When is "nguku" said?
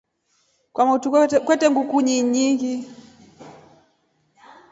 1.71-1.97